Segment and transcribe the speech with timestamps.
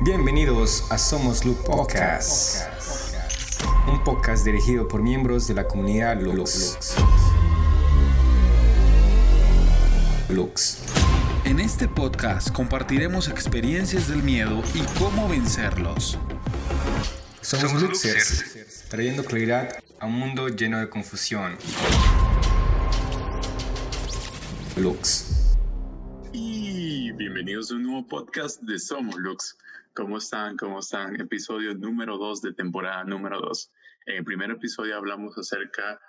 [0.00, 2.68] Bienvenidos a Somos Lux Podcast,
[3.88, 6.94] un podcast dirigido por miembros de la comunidad Lux.
[10.28, 10.78] Lux.
[11.44, 16.16] En este podcast compartiremos experiencias del miedo y cómo vencerlos.
[17.40, 21.56] Somos Luxers, trayendo claridad a un mundo lleno de confusión.
[24.76, 25.56] Lux.
[26.32, 29.56] Y bienvenidos a un nuevo podcast de Somos Lux.
[29.98, 30.56] ¿Cómo están?
[30.56, 31.20] ¿Cómo están?
[31.20, 33.72] Episodio número 2 de temporada número 2.
[34.06, 36.00] En el primer episodio hablamos acerca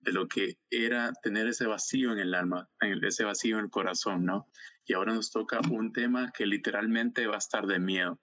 [0.00, 2.68] de lo que era tener ese vacío en el alma,
[3.00, 4.48] ese vacío en el corazón, ¿no?
[4.84, 8.20] Y ahora nos toca un tema que literalmente va a estar de miedo,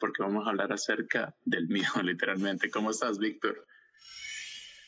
[0.00, 2.70] porque vamos a hablar acerca del miedo, literalmente.
[2.70, 3.66] ¿Cómo estás, Víctor?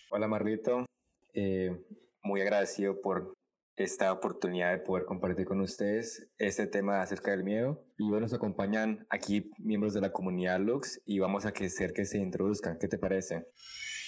[0.08, 0.86] Hola, Marlito.
[1.34, 1.78] Eh,
[2.22, 3.34] muy agradecido por
[3.76, 7.84] esta oportunidad de poder compartir con ustedes este tema acerca del miedo.
[7.98, 11.92] Y hoy nos acompañan aquí miembros de la comunidad Lux y vamos a que hacer
[11.92, 12.78] que se introduzcan.
[12.78, 13.46] ¿Qué te parece?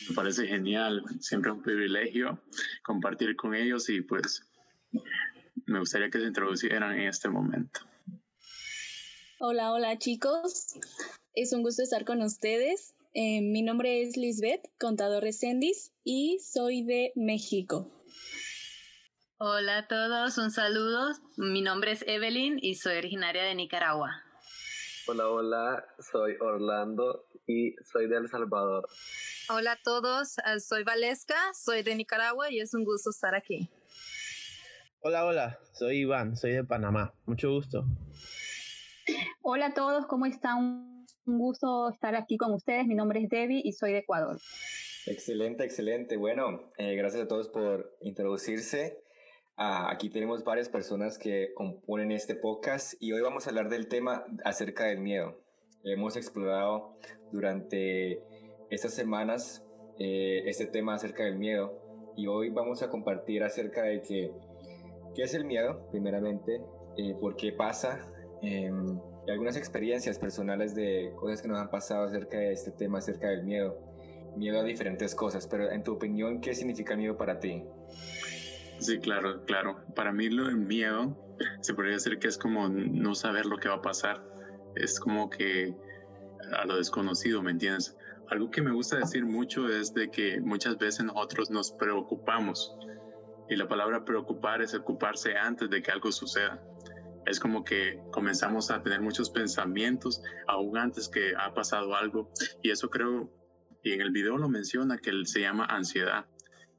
[0.08, 2.40] Me parece genial, siempre un privilegio
[2.84, 4.42] compartir con ellos y pues
[5.66, 7.80] me gustaría que se introducieran en este momento.
[9.40, 10.74] Hola, hola chicos,
[11.34, 12.94] es un gusto estar con ustedes.
[13.14, 17.95] Eh, mi nombre es Lisbeth Contador Recendis y soy de México.
[19.38, 21.12] Hola a todos, un saludo.
[21.36, 24.22] Mi nombre es Evelyn y soy originaria de Nicaragua.
[25.06, 28.88] Hola, hola, soy Orlando y soy de El Salvador.
[29.50, 33.68] Hola a todos, ah, soy Valesca, soy de Nicaragua y es un gusto estar aquí.
[35.00, 37.12] Hola, hola, soy Iván, soy de Panamá.
[37.26, 37.84] Mucho gusto.
[39.42, 41.04] Hola a todos, ¿cómo están?
[41.26, 42.86] Un gusto estar aquí con ustedes.
[42.86, 44.40] Mi nombre es Debbie y soy de Ecuador.
[45.04, 46.16] Excelente, excelente.
[46.16, 49.05] Bueno, eh, gracias a todos por introducirse.
[49.58, 53.88] Ah, aquí tenemos varias personas que componen este podcast y hoy vamos a hablar del
[53.88, 55.40] tema acerca del miedo.
[55.82, 56.92] Hemos explorado
[57.32, 58.20] durante
[58.68, 59.64] estas semanas
[59.98, 61.72] eh, este tema acerca del miedo
[62.18, 64.30] y hoy vamos a compartir acerca de que,
[65.14, 66.60] qué es el miedo, primeramente,
[66.98, 68.06] eh, por qué pasa
[68.42, 72.98] em, y algunas experiencias personales de cosas que nos han pasado acerca de este tema,
[72.98, 73.80] acerca del miedo.
[74.36, 77.64] Miedo a diferentes cosas, pero en tu opinión, ¿qué significa el miedo para ti?
[78.78, 79.84] Sí, claro, claro.
[79.94, 81.16] Para mí lo del miedo
[81.60, 84.22] se podría decir que es como no saber lo que va a pasar.
[84.74, 85.74] Es como que
[86.52, 87.96] a lo desconocido, ¿me entiendes?
[88.28, 92.76] Algo que me gusta decir mucho es de que muchas veces nosotros nos preocupamos.
[93.48, 96.62] Y la palabra preocupar es ocuparse antes de que algo suceda.
[97.24, 102.30] Es como que comenzamos a tener muchos pensamientos aún antes que ha pasado algo.
[102.62, 103.32] Y eso creo,
[103.82, 106.26] y en el video lo menciona, que se llama ansiedad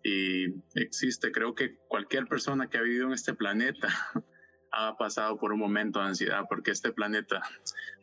[0.03, 1.31] y existe.
[1.31, 3.87] Creo que cualquier persona que ha vivido en este planeta
[4.71, 7.41] ha pasado por un momento de ansiedad porque este planeta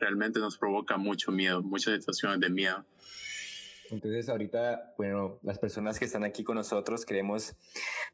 [0.00, 2.84] realmente nos provoca mucho miedo, muchas situaciones de miedo.
[3.91, 7.54] Entonces ahorita, bueno, las personas que están aquí con nosotros queremos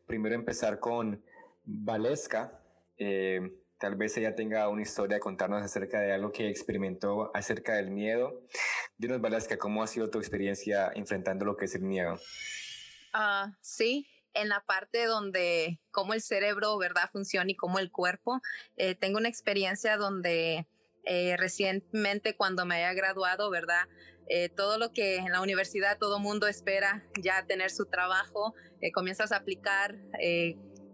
[0.07, 1.23] primero empezar con
[1.65, 2.61] Valesca.
[2.99, 3.41] Eh,
[3.79, 7.91] tal vez ella tenga una historia a contarnos acerca de algo que experimentó acerca del
[7.91, 8.43] miedo.
[8.99, 12.19] Dinos, Valesca, ¿cómo ha sido tu experiencia enfrentando lo que es el miedo?
[13.13, 18.41] Ah, sí, en la parte donde cómo el cerebro, ¿verdad?, funciona y cómo el cuerpo.
[18.77, 20.67] Eh, tengo una experiencia donde
[21.05, 23.87] eh, recientemente cuando me haya graduado, ¿verdad?
[24.29, 28.55] Eh, todo lo que en la universidad todo mundo espera ya tener su trabajo,
[28.95, 29.97] comienzas a aplicar,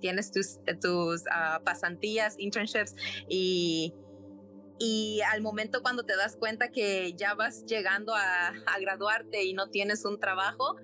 [0.00, 2.94] tienes tus, tus ah, pasantías, internships
[3.28, 3.94] y
[4.78, 9.54] y al momento cuando te das cuenta que ya vas llegando a, a, graduarte y
[9.54, 10.77] no tienes un trabajo,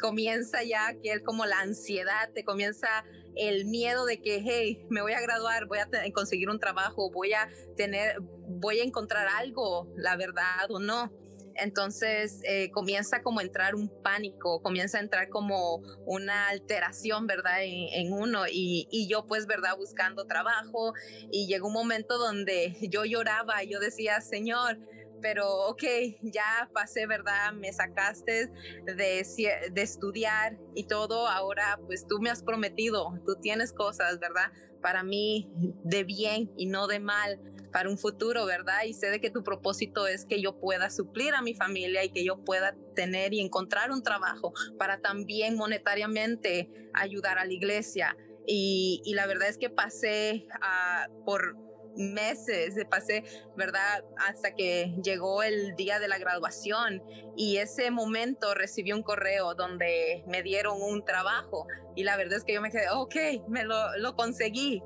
[0.00, 2.88] comienza ya que como la ansiedad, te comienza
[3.36, 7.32] el miedo de que, hey, me voy a graduar, voy a conseguir un trabajo, voy
[7.32, 11.12] a tener, voy a encontrar algo, la verdad o no.
[11.54, 17.62] Entonces eh, comienza como a entrar un pánico, comienza a entrar como una alteración, ¿verdad?
[17.62, 19.76] En, uno y, y, yo pues, ¿verdad?
[19.76, 20.94] Buscando trabajo
[21.30, 24.78] y llegó un momento donde yo lloraba yo decía, Señor,
[25.20, 25.82] pero ok,
[26.22, 27.52] ya pasé, ¿verdad?
[27.52, 28.50] Me sacaste
[28.84, 29.26] de,
[29.72, 34.52] de estudiar y todo, ahora pues tú me has prometido, tú tienes cosas, ¿verdad?
[34.80, 35.50] Para mí
[35.84, 37.38] de bien y no de mal,
[37.70, 38.84] para un futuro, ¿verdad?
[38.86, 42.10] Y sé de que tu propósito es que yo pueda suplir a mi familia y
[42.10, 48.16] que yo pueda tener y encontrar un trabajo para también monetariamente ayudar a la iglesia.
[48.46, 51.56] Y, la verdad es que pasé uh, por
[51.96, 53.24] meses, pasé,
[53.56, 54.04] ¿verdad?
[54.28, 57.02] Hasta que llegó el día de la graduación
[57.36, 61.66] y ese momento recibí un correo donde me dieron un trabajo
[61.96, 64.82] y la verdad es que yo me quedé, ok, me lo, lo conseguí.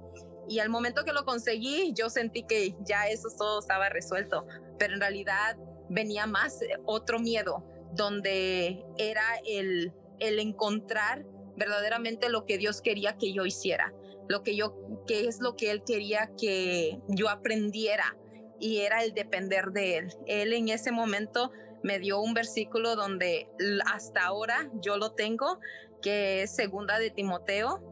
[0.48, 4.46] Y al momento que lo conseguí, yo sentí que ya eso todo estaba resuelto.
[4.78, 5.56] pero en realidad
[5.88, 11.24] venía más eh, otro miedo, donde era el, el encontrar
[11.56, 13.92] verdaderamente lo que Dios quería que yo hiciera,
[14.28, 14.74] lo que yo,
[15.06, 18.16] que es lo que Él quería que yo aprendiera
[18.58, 20.14] y era el depender de Él.
[20.26, 21.50] Él en ese momento
[21.82, 23.48] me dio un versículo donde
[23.92, 25.60] hasta ahora yo lo tengo,
[26.00, 27.82] que es segunda de Timoteo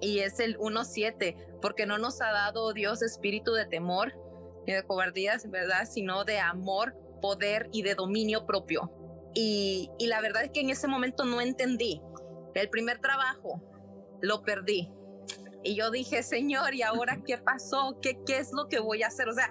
[0.00, 4.12] y es el 1.7, porque no nos ha dado Dios espíritu de temor
[4.66, 5.88] ni de cobardía, ¿verdad?
[5.90, 8.92] Sino de amor, poder y de dominio propio.
[9.34, 12.00] Y, y la verdad es que en ese momento no entendí.
[12.54, 13.62] El primer trabajo
[14.20, 14.90] lo perdí.
[15.66, 17.98] Y yo dije, Señor, ¿y ahora qué pasó?
[18.00, 19.28] ¿Qué, qué es lo que voy a hacer?
[19.28, 19.50] O sea,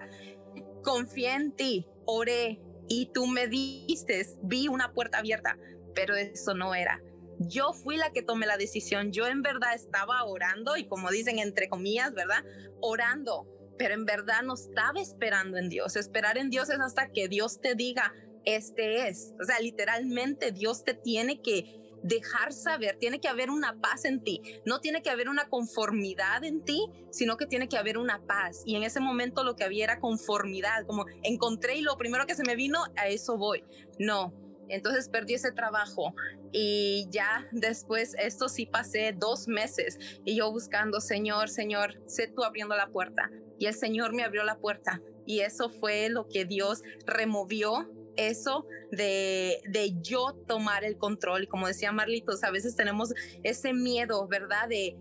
[0.82, 5.58] confié en ti, oré y tú me diste, vi una puerta abierta,
[5.94, 7.02] pero eso no era.
[7.40, 9.12] Yo fui la que tomé la decisión.
[9.12, 12.46] Yo en verdad estaba orando y como dicen entre comillas, ¿verdad?
[12.82, 13.46] Orando,
[13.78, 15.98] pero en verdad no estaba esperando en Dios.
[15.98, 18.14] Esperar en Dios es hasta que Dios te diga,
[18.46, 19.34] este es.
[19.42, 24.24] O sea, literalmente Dios te tiene que dejar saber, tiene que haber una paz en
[24.24, 28.22] ti, no tiene que haber una conformidad en ti, sino que tiene que haber una
[28.26, 28.62] paz.
[28.66, 32.36] Y en ese momento lo que había era conformidad, como encontré y lo primero que
[32.36, 33.64] se me vino, a eso voy.
[33.98, 34.34] No,
[34.70, 36.14] entonces perdí ese trabajo
[36.52, 42.44] y ya después, esto sí pasé dos meses y yo buscando, Señor, Señor, sé tú
[42.44, 43.32] abriendo la puerta.
[43.58, 48.66] Y el Señor me abrió la puerta y eso fue lo que Dios removió eso
[48.92, 51.48] de, de yo tomar el control.
[51.48, 53.14] Como decía Marlitos, a veces tenemos
[53.44, 54.68] ese miedo, ¿verdad?
[54.68, 54.98] De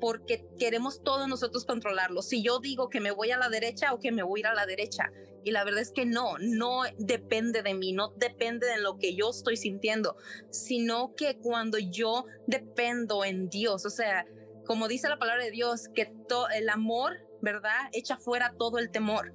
[0.00, 2.22] porque queremos todos nosotros controlarlo.
[2.22, 4.46] Si yo digo que me voy a la derecha o que me voy a ir
[4.46, 5.10] a la derecha.
[5.44, 9.14] Y la verdad es que no, no depende de mí, no depende de lo que
[9.14, 10.16] yo estoy sintiendo,
[10.50, 14.26] sino que cuando yo dependo en Dios, o sea,
[14.66, 16.12] como dice la palabra de Dios, que
[16.54, 17.88] el amor, ¿verdad?
[17.92, 19.32] Echa fuera todo el temor.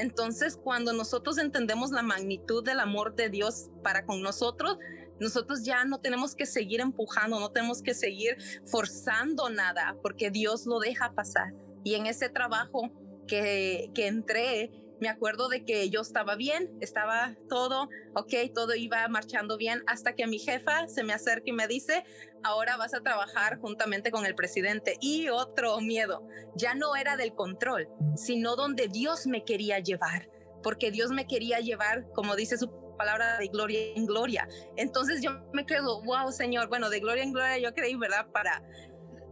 [0.00, 4.78] Entonces, cuando nosotros entendemos la magnitud del amor de Dios para con nosotros,
[5.20, 10.64] nosotros ya no tenemos que seguir empujando, no tenemos que seguir forzando nada, porque Dios
[10.64, 11.52] lo deja pasar.
[11.84, 12.90] Y en ese trabajo
[13.26, 14.70] que, que entré,
[15.00, 20.14] me acuerdo de que yo estaba bien, estaba todo, ok, todo iba marchando bien, hasta
[20.14, 22.04] que mi jefa se me acerca y me dice,
[22.42, 24.96] ahora vas a trabajar juntamente con el presidente.
[25.00, 30.28] Y otro miedo, ya no era del control, sino donde Dios me quería llevar,
[30.62, 34.46] porque Dios me quería llevar, como dice su palabra, de gloria en gloria.
[34.76, 38.26] Entonces yo me quedo, wow, Señor, bueno, de gloria en gloria yo creí, ¿verdad?
[38.30, 38.62] Para,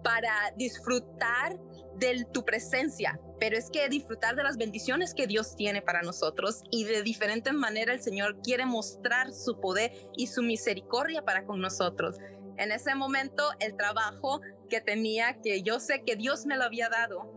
[0.02, 1.58] para disfrutar
[1.96, 6.62] de tu presencia, pero es que disfrutar de las bendiciones que Dios tiene para nosotros
[6.70, 11.61] y de diferentes maneras el Señor quiere mostrar su poder y su misericordia para con
[11.61, 12.17] nosotros.
[12.56, 16.88] En ese momento el trabajo que tenía, que yo sé que Dios me lo había
[16.88, 17.32] dado,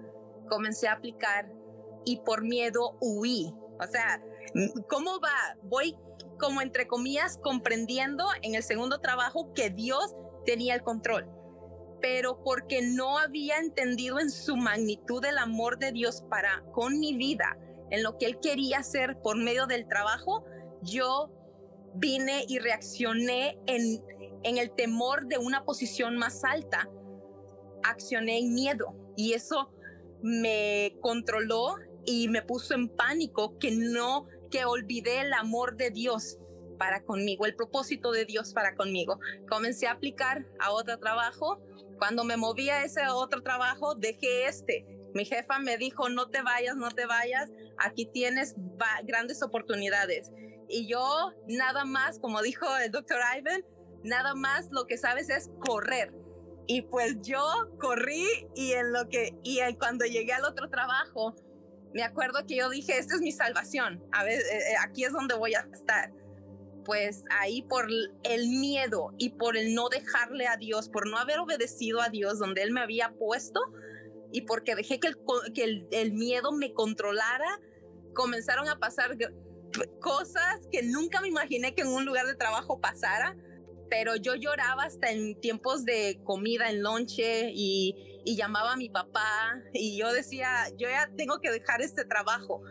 [0.49, 1.51] comencé a aplicar
[2.05, 3.53] y por miedo huí.
[3.79, 4.21] O sea,
[4.89, 5.57] ¿cómo va?
[5.63, 5.95] Voy
[6.39, 10.15] como entre comillas comprendiendo en el segundo trabajo que Dios
[10.45, 11.40] tenía el control
[12.01, 17.15] pero porque no había entendido en su magnitud el amor de Dios para con mi
[17.15, 17.57] vida,
[17.91, 20.43] en lo que Él quería hacer por medio del trabajo,
[20.81, 21.29] yo
[21.95, 24.01] vine y reaccioné en,
[24.43, 26.89] el temor de una posición más alta,
[27.83, 29.71] accioné en miedo y eso
[30.23, 31.75] me controló
[32.05, 36.39] y me puso en pánico que no, que olvidé el amor de Dios
[36.79, 39.19] para conmigo, el propósito de Dios para conmigo.
[39.47, 41.61] Comencé a aplicar a otro trabajo
[42.01, 44.87] cuando me moví a ese otro trabajo, dejé este.
[45.13, 48.55] Mi jefa me dijo, no te vayas, no te vayas, aquí tienes
[49.03, 50.31] grandes oportunidades.
[50.67, 53.63] Y yo nada más, como dijo el doctor Ivan,
[54.03, 56.11] nada más lo que sabes es correr.
[56.65, 57.45] Y pues yo
[57.79, 61.35] corrí y en lo que, y cuando llegué al otro trabajo,
[61.93, 65.53] me acuerdo que yo dije, esta es mi salvación, eh, eh, aquí es donde voy
[65.53, 66.11] a estar
[66.83, 67.87] pues ahí por
[68.23, 72.39] el miedo y por el no dejarle a Dios, por no haber obedecido a Dios
[72.39, 73.59] donde Él me había puesto
[74.31, 75.17] y porque dejé que el,
[75.53, 77.59] que el, miedo me controlara,
[78.13, 79.17] comenzaron a pasar
[79.99, 83.35] cosas que nunca me imaginé que en un lugar de trabajo pasara,
[83.89, 88.89] pero yo lloraba hasta en tiempos de comida, en lonche y, y llamaba a mi
[88.89, 92.61] papá y yo decía, yo ya tengo que dejar este trabajo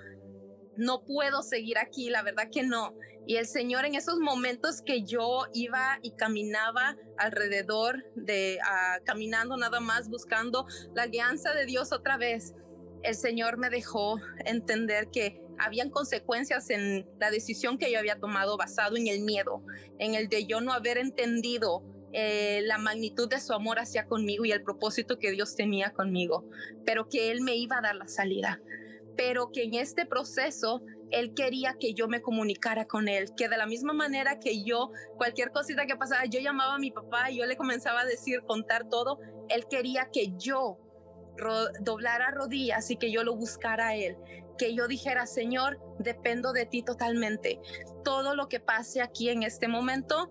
[0.81, 2.95] no puedo seguir aquí, la verdad que no.
[3.27, 9.59] Y el Señor en esos momentos que yo iba y caminaba alrededor de, ah, caminando
[9.59, 12.55] nada más buscando la guianza de Dios otra vez,
[13.03, 18.57] el Señor me dejó entender que habían consecuencias en la decisión que yo había tomado
[18.57, 19.63] basado en el miedo,
[19.99, 21.85] en el de yo no haber entendido
[22.15, 26.49] eh, la magnitud de su amor hacia conmigo y el propósito que Dios tenía conmigo,
[26.87, 28.61] pero que Él me iba a dar la salida
[29.17, 33.57] pero que en este proceso él quería que yo me comunicara con él, que de
[33.57, 37.38] la misma manera que yo, cualquier cosita que pasara, yo llamaba a mi papá y
[37.38, 40.79] yo le comenzaba a decir, contar todo, él quería que yo
[41.81, 44.17] doblara rodillas y que yo lo buscara a él,
[44.59, 47.61] que yo dijera, Señor, dependo de ti totalmente.
[48.05, 50.31] Todo lo que pase aquí en este momento,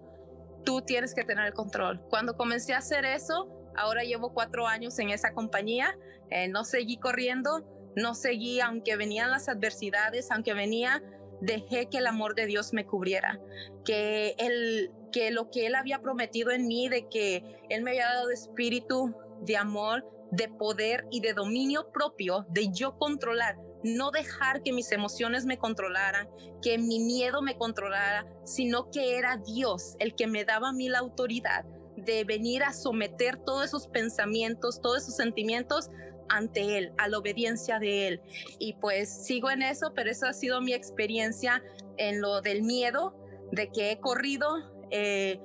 [0.63, 2.01] tú tienes que tener el control.
[2.09, 5.97] Cuando comencé a hacer eso, ahora llevo cuatro años en esa compañía,
[6.29, 7.65] eh, no seguí corriendo,
[7.95, 11.03] no seguí, aunque venían las adversidades, aunque venía,
[11.41, 13.39] dejé que el amor de Dios me cubriera,
[13.85, 18.13] que, el, que lo que Él había prometido en mí, de que Él me había
[18.13, 24.61] dado espíritu de amor, de poder y de dominio propio, de yo controlar, no dejar
[24.61, 26.29] que mis emociones me controlaran,
[26.61, 30.89] que mi miedo me controlara, sino que era Dios el que me daba a mí
[30.89, 31.65] la autoridad
[31.95, 35.89] de venir a someter todos esos pensamientos, todos esos sentimientos
[36.29, 38.21] ante Él, a la obediencia de Él.
[38.59, 41.63] Y pues sigo en eso, pero eso ha sido mi experiencia
[41.97, 43.15] en lo del miedo,
[43.51, 44.47] de que he corrido
[44.91, 45.39] eh,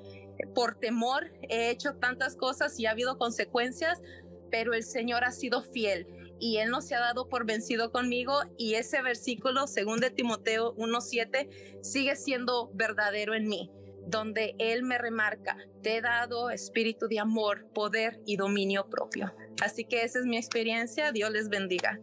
[0.55, 4.03] por temor, he hecho tantas cosas y ha habido consecuencias,
[4.51, 6.07] pero el Señor ha sido fiel
[6.39, 10.75] y Él no se ha dado por vencido conmigo y ese versículo, según de Timoteo
[10.77, 13.71] 1.7, sigue siendo verdadero en mí
[14.07, 19.35] donde Él me remarca, te he dado espíritu de amor, poder y dominio propio.
[19.63, 21.99] Así que esa es mi experiencia, Dios les bendiga.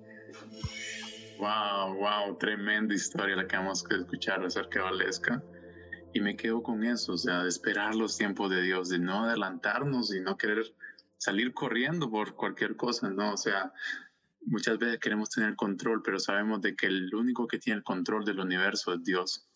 [1.37, 5.43] Wow, wow, tremenda historia la que vamos a escuchar acerca de Valesca.
[6.13, 9.23] Y me quedo con eso, o sea, de esperar los tiempos de Dios, de no
[9.23, 10.75] adelantarnos y no querer
[11.17, 13.33] salir corriendo por cualquier cosa, ¿no?
[13.33, 13.71] O sea,
[14.45, 18.25] muchas veces queremos tener control, pero sabemos de que el único que tiene el control
[18.25, 19.47] del universo es Dios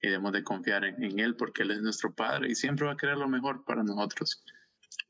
[0.00, 2.96] y debemos de confiar en, Él porque Él es nuestro Padre y siempre va a
[2.96, 4.44] querer lo mejor para nosotros.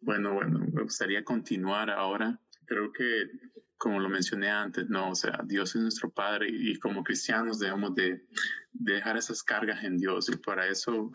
[0.01, 2.41] Bueno, bueno, me gustaría continuar ahora.
[2.67, 3.31] Creo que,
[3.77, 7.95] como lo mencioné antes, no, o sea, Dios es nuestro Padre y, como cristianos debemos
[7.95, 8.25] de,
[8.73, 11.11] dejar esas cargas en Dios y para eso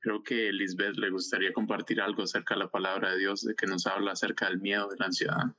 [0.00, 3.66] creo que Lisbeth le gustaría compartir algo acerca de la palabra de Dios, de que
[3.66, 5.54] nos habla acerca del miedo, de la ansiedad.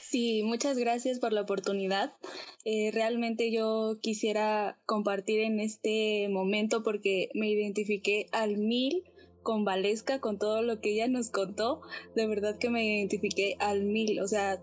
[0.00, 2.12] Sí, muchas gracias por la oportunidad.
[2.64, 9.02] Eh, realmente yo quisiera compartir en este momento porque me identifiqué al mil
[9.44, 11.82] con Valesca, con todo lo que ella nos contó.
[12.16, 14.20] De verdad que me identifiqué al mil.
[14.20, 14.60] O sea,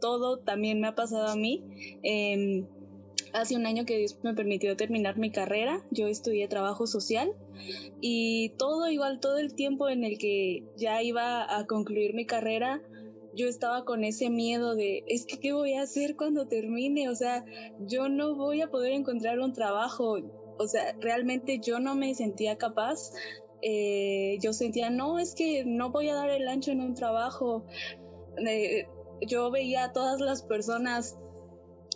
[0.00, 1.62] todo también me ha pasado a mí.
[2.02, 2.66] Em,
[3.34, 5.84] hace un año que Dios me permitió terminar mi carrera.
[5.90, 7.34] Yo estudié trabajo social
[8.00, 12.82] y todo igual, todo el tiempo en el que ya iba a concluir mi carrera,
[13.36, 17.10] yo estaba con ese miedo de, es que, ¿qué voy a hacer cuando termine?
[17.10, 17.44] O sea,
[17.80, 20.18] yo no voy a poder encontrar un trabajo.
[20.58, 23.12] O sea, realmente yo no me sentía capaz.
[23.62, 27.64] Eh, yo sentía, no, es que no voy a dar el ancho en un trabajo.
[28.46, 28.86] Eh,
[29.26, 31.16] yo veía a todas las personas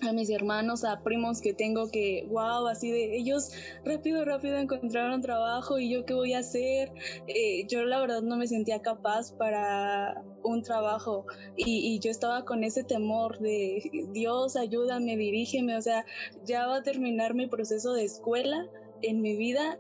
[0.02, 3.50] a mis hermanos, a primos que tengo que, wow, así de ellos
[3.85, 6.93] rápido, rápido encontraron trabajo y yo qué voy a hacer.
[7.26, 11.26] Eh, yo la verdad no me sentía capaz para un trabajo
[11.57, 16.07] y, y, yo estaba con ese temor de Dios, ayúdame, dirígeme, o sea,
[16.45, 18.67] ya va a terminar mi proceso de escuela
[19.02, 19.79] en mi vida.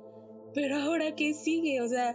[0.54, 1.80] Pero ahora, ¿qué sigue?
[1.80, 2.14] O sea,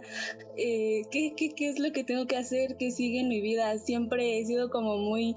[0.56, 2.76] eh, ¿qué, qué, ¿qué es lo que tengo que hacer?
[2.76, 3.78] ¿Qué sigue en mi vida?
[3.78, 5.36] Siempre he sido como muy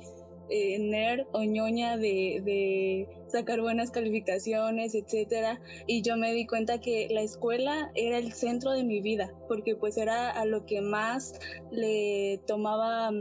[0.52, 7.08] eh, nerd o ñoña de, sacar buenas calificaciones, etcétera, y yo me di cuenta que
[7.12, 11.34] la escuela era el centro de mi vida, porque pues era a lo que más
[11.70, 13.12] le tomaba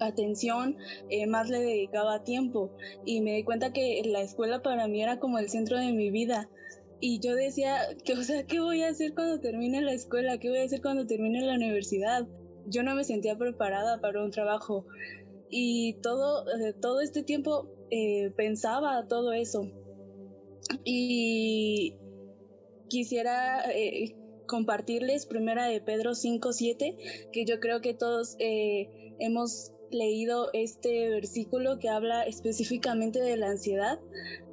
[0.00, 0.76] atención,
[1.08, 2.72] eh, más le dedicaba tiempo
[3.04, 6.10] y me di cuenta que la escuela para mí era como el centro de mi
[6.10, 6.50] vida
[7.00, 10.38] y yo decía, que, o sea, ¿qué voy a hacer cuando termine la escuela?
[10.38, 12.26] ¿Qué voy a hacer cuando termine la universidad?
[12.66, 14.86] Yo no me sentía preparada para un trabajo
[15.56, 19.70] y todo, eh, todo este tiempo eh, pensaba todo eso.
[20.82, 21.94] Y
[22.88, 31.08] quisiera eh, compartirles primera de Pedro 5.7, que yo creo que todos hemos leído este
[31.10, 34.00] versículo que habla específicamente de la ansiedad,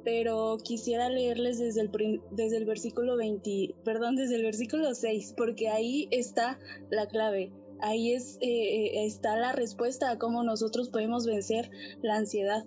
[0.04, 5.68] pero quisiera leerles desde el, desde el versículo 20, perdón, desde el versículo 6, porque
[5.68, 6.58] ahí está
[6.90, 12.16] la clave ahí es, eh, eh, está la respuesta a cómo nosotros podemos vencer la
[12.16, 12.64] ansiedad.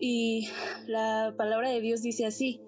[0.00, 0.48] Y
[0.86, 2.60] la palabra de Dios dice así,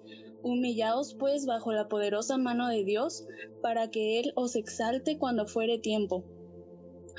[0.43, 3.25] humillaos pues bajo la poderosa mano de Dios,
[3.61, 6.23] para que Él os exalte cuando fuere tiempo,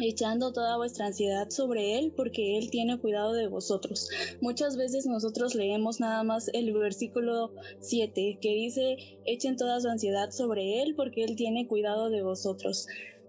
[0.01, 4.09] echando toda vuestra ansiedad sobre Él, porque Él tiene cuidado de vosotros.
[4.41, 10.31] Muchas veces nosotros leemos nada más el versículo 7, que dice, echen toda su ansiedad
[10.31, 12.87] sobre Él, porque Él tiene cuidado de vosotros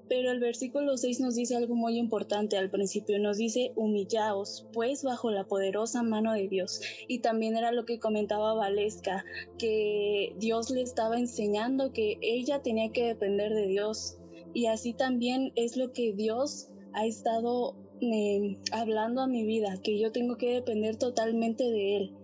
[0.09, 5.03] Pero el versículo 6 nos dice algo muy importante al principio, nos dice humillaos pues
[5.03, 6.81] bajo la poderosa mano de Dios.
[7.07, 9.25] Y también era lo que comentaba Valesca,
[9.57, 14.16] que Dios le estaba enseñando que ella tenía que depender de Dios.
[14.53, 19.99] Y así también es lo que Dios ha estado eh, hablando a mi vida, que
[19.99, 22.15] yo tengo que depender totalmente de Él.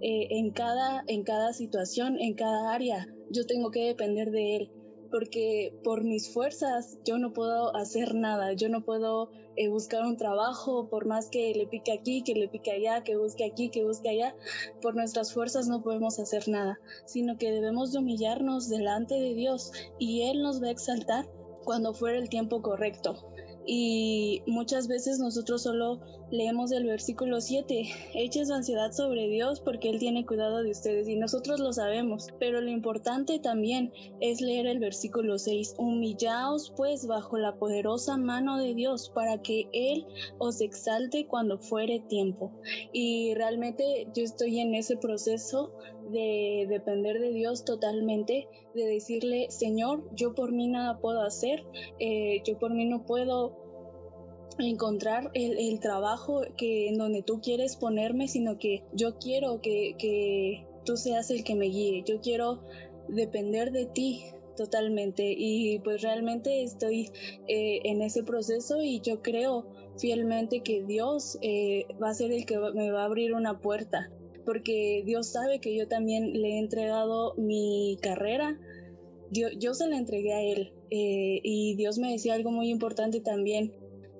[0.00, 4.70] Eh, en, cada, en cada situación, en cada área, yo tengo que depender de Él
[5.12, 10.16] porque por mis fuerzas yo no puedo hacer nada, yo no puedo eh, buscar un
[10.16, 13.84] trabajo, por más que le pique aquí, que le pique allá, que busque aquí, que
[13.84, 14.34] busque allá,
[14.80, 19.72] por nuestras fuerzas no podemos hacer nada, sino que debemos de humillarnos delante de Dios
[19.98, 21.28] y Él nos va a exaltar
[21.64, 23.16] cuando fuera el tiempo correcto.
[23.66, 26.00] Y muchas veces nosotros solo
[26.32, 31.06] leemos el versículo 7, echen su ansiedad sobre Dios porque Él tiene cuidado de ustedes
[31.06, 37.06] y nosotros lo sabemos, pero lo importante también es leer el versículo 6, humillaos pues
[37.06, 40.06] bajo la poderosa mano de Dios para que Él
[40.38, 42.50] os exalte cuando fuere tiempo.
[42.94, 45.72] Y realmente yo estoy en ese proceso
[46.10, 51.62] de depender de Dios totalmente, de decirle, Señor, yo por mí nada puedo hacer,
[51.98, 53.61] eh, yo por mí no puedo
[54.58, 60.66] encontrar el, trabajo que en donde tú quieres ponerme, sino que yo quiero que, que
[60.84, 62.62] tú seas el que me guíe, yo quiero
[63.08, 64.22] depender de ti
[64.56, 65.34] totalmente.
[65.36, 67.10] Y pues realmente estoy
[67.48, 69.66] eh, en ese proceso y yo creo
[69.98, 74.10] fielmente que Dios eh, va a ser el que me va a abrir una puerta
[74.44, 78.58] porque Dios sabe que yo también le he entregado mi carrera,
[79.30, 83.20] yo, yo se la entregué a Él eh, y Dios me decía algo muy importante
[83.20, 83.72] también,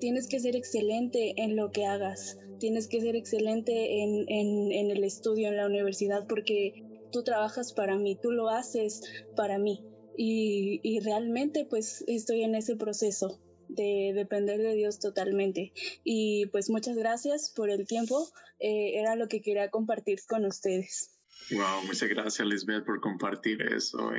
[0.03, 5.47] tienes que ser excelente en lo que hagas, tienes que ser excelente en, el estudio,
[5.47, 6.83] en la universidad, porque
[7.13, 9.01] tú trabajas para mí, tú lo haces
[9.37, 9.87] para mí.
[10.19, 15.73] Y, y, realmente pues estoy en ese proceso de depender de Dios totalmente.
[16.03, 18.29] Y pues muchas gracias por el tiempo.
[18.59, 21.13] Eh, era lo que quería compartir con ustedes.
[21.53, 24.11] Wow, muchas gracias Lisbeth por compartir eso.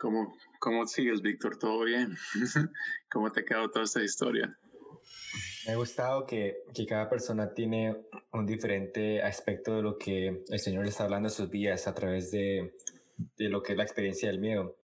[0.00, 1.58] ¿Cómo, cómo sigues, Víctor?
[1.58, 2.16] ¿Todo bien?
[3.10, 4.56] ¿Cómo te ha quedado toda esta historia?
[5.66, 7.96] Me ha gustado que, que, cada persona tiene
[8.32, 11.94] un diferente aspecto de lo que el Señor le está hablando a sus vidas a
[11.94, 12.76] través de,
[13.36, 14.76] de lo que es la experiencia del miedo.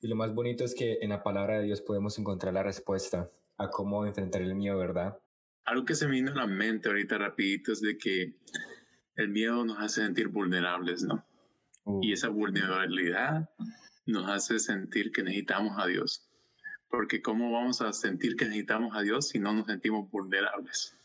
[0.00, 3.28] Y lo más bonito es que en la palabra de Dios podemos encontrar la respuesta
[3.58, 5.18] a cómo enfrentar el miedo, ¿verdad?
[5.64, 8.36] Algo que se me vino a la mente ahorita rapidito es de que
[9.16, 11.26] el miedo nos hace sentir vulnerables, ¿no?
[11.84, 12.00] Uh.
[12.02, 13.50] Y esa vulnerabilidad
[14.06, 16.28] nos hace sentir que necesitamos a Dios.
[16.88, 20.96] Porque ¿cómo vamos a sentir que necesitamos a Dios si no nos sentimos vulnerables?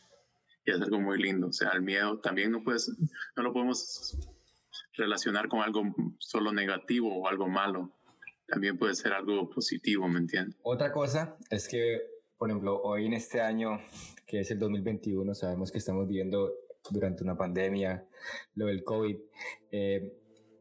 [0.65, 1.47] Y es algo muy lindo.
[1.47, 2.89] O sea, el miedo también no, puedes,
[3.35, 4.17] no lo podemos
[4.93, 5.83] relacionar con algo
[6.19, 7.91] solo negativo o algo malo
[8.51, 10.57] también puede ser algo positivo, ¿me entiendes?
[10.61, 12.01] Otra cosa es que,
[12.37, 13.79] por ejemplo, hoy en este año,
[14.27, 16.53] que es el 2021, sabemos que estamos viviendo
[16.89, 18.05] durante una pandemia,
[18.55, 19.17] lo del COVID.
[19.71, 20.17] Eh,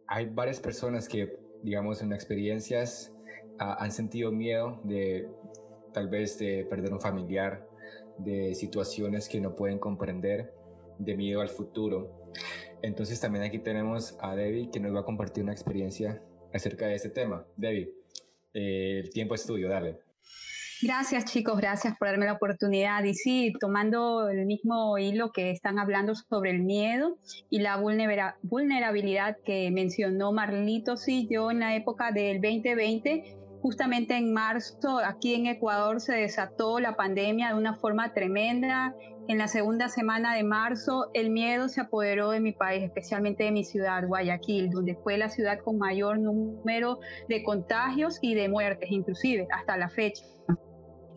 [0.07, 3.13] hay varias personas que, digamos, en experiencias
[3.59, 5.29] han sentido miedo de
[5.93, 7.69] tal vez de perder un familiar,
[8.17, 10.55] de situaciones que no pueden comprender,
[10.99, 12.23] de miedo al futuro.
[12.83, 16.21] Entonces también aquí tenemos a Debbie que nos va a compartir una experiencia
[16.53, 17.45] acerca de este tema.
[17.57, 17.89] David,
[18.55, 19.99] eh, el tiempo es tuyo, dale.
[20.83, 23.05] Gracias chicos, gracias por darme la oportunidad.
[23.05, 27.19] Y sí, tomando el mismo hilo que están hablando sobre el miedo
[27.51, 34.33] y la vulnerabilidad que mencionó Marlito, sí, yo en la época del 2020 Justamente en
[34.33, 38.95] marzo, aquí en Ecuador, se desató la pandemia de una forma tremenda.
[39.29, 43.53] En la segunda semana de marzo, el miedo se apoderó de mi país, especialmente de
[43.53, 48.91] mi ciudad, Guayaquil, donde fue la ciudad con mayor número de contagios y de muertes,
[48.91, 50.25] inclusive hasta la fecha.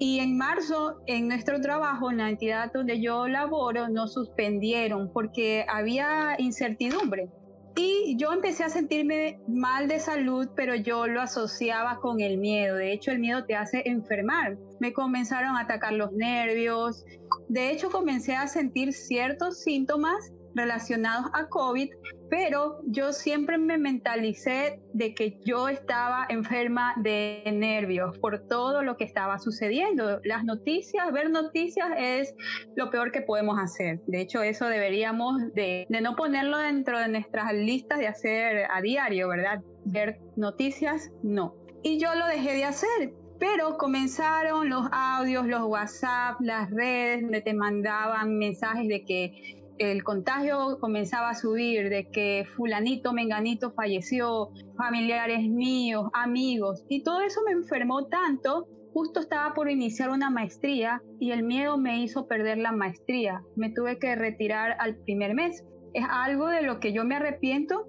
[0.06, 5.66] Y en marzo, en nuestro trabajo, en la entidad donde yo laboro, nos suspendieron porque
[5.70, 7.30] había incertidumbre
[7.78, 12.76] y yo empecé a sentirme mal de salud, pero yo lo asociaba con el miedo.
[12.76, 14.58] De hecho, el miedo te hace enfermar.
[14.82, 17.06] Me comenzaron a atacar los nervios.
[17.48, 21.90] De hecho, comencé a sentir ciertos síntomas relacionados a COVID,
[22.34, 28.98] pero yo siempre me mentalicé de que yo estaba enferma de nervios por todo lo
[28.98, 30.20] que estaba sucediendo.
[30.24, 32.34] Las noticias, ver noticias es
[32.76, 34.02] lo peor que podemos hacer.
[34.08, 38.82] De hecho, eso deberíamos de, de no ponerlo dentro de nuestras listas de hacer a
[38.82, 39.62] diario, ¿verdad?
[39.86, 41.54] Ver noticias, no.
[41.84, 47.42] Y yo lo dejé de hacer, pero comenzaron los audios, los WhatsApp, las redes, donde
[47.42, 54.50] te mandaban mensajes de que el contagio comenzaba a subir, de que fulanito, menganito falleció,
[54.78, 61.02] familiares míos, amigos, y todo eso me enfermó tanto justo estaba por iniciar una maestría
[61.20, 63.44] y el miedo me hizo perder la maestría.
[63.56, 65.66] Me tuve que retirar al primer mes.
[65.94, 67.88] Es algo de lo que yo me arrepiento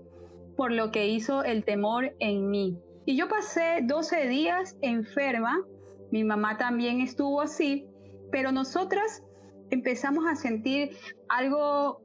[0.56, 2.78] por lo que hizo el temor en mí.
[3.04, 5.62] Y yo pasé 12 días enferma,
[6.10, 7.86] mi mamá también estuvo así,
[8.30, 9.22] pero nosotras
[9.74, 10.96] empezamos a sentir
[11.28, 12.00] algo,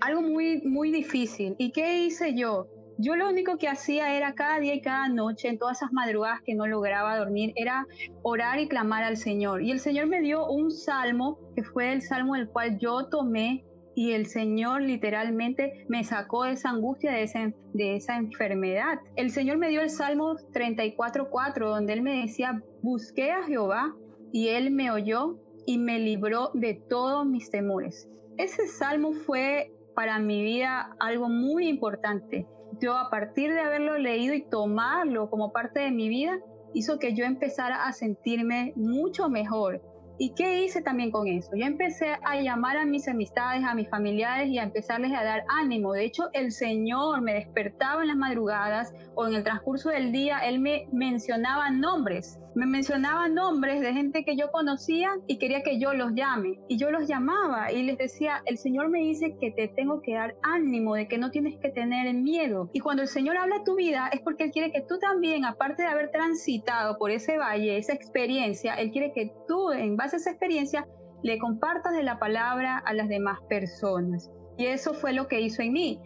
[0.00, 1.54] algo muy, muy difícil.
[1.58, 2.66] ¿Y qué hice yo?
[2.98, 6.42] Yo lo único que hacía era cada día y cada noche, en todas esas madrugadas
[6.44, 7.86] que no lograba dormir, era
[8.22, 9.62] orar y clamar al Señor.
[9.62, 13.64] Y el Señor me dio un salmo, que fue el salmo del cual yo tomé
[13.94, 18.98] y el Señor literalmente me sacó de esa angustia, de esa, de esa enfermedad.
[19.16, 23.94] El Señor me dio el Salmo 34.4, donde Él me decía, busqué a Jehová
[24.32, 25.38] y Él me oyó
[25.70, 28.08] y me libró de todos mis temores.
[28.38, 32.48] Ese salmo fue para mi vida algo muy importante.
[32.80, 36.40] Yo a partir de haberlo leído y tomarlo como parte de mi vida,
[36.74, 39.80] hizo que yo empezara a sentirme mucho mejor,
[40.22, 41.52] ¿Y qué hice también con eso?
[41.56, 45.44] Yo empecé a llamar a mis amistades, a mis familiares y a empezarles a dar
[45.48, 45.94] ánimo.
[45.94, 50.40] De hecho, el Señor me despertaba en las madrugadas o en el transcurso del día,
[50.40, 52.38] Él me mencionaba nombres.
[52.54, 56.58] Me mencionaba nombres de gente que yo conocía y quería que yo los llame.
[56.68, 60.14] Y yo los llamaba y les decía, el Señor me dice que te tengo que
[60.14, 62.68] dar ánimo, de que no tienes que tener miedo.
[62.72, 65.44] Y cuando el Señor habla a tu vida es porque Él quiere que tú también,
[65.44, 70.16] aparte de haber transitado por ese valle, esa experiencia, Él quiere que tú en base
[70.16, 70.88] esa experiencia,
[71.22, 74.28] le compartas de la palabra a las demás personas.
[74.56, 76.00] Y eso fue lo que hizo en mí.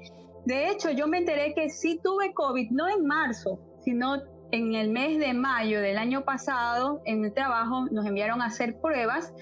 [0.44, 4.22] De hecho, yo me enteré que sí tuve COVID, no en marzo, sino
[4.54, 8.80] en el mes de mayo del año pasado, en el trabajo, nos enviaron a hacer
[8.80, 9.34] pruebas.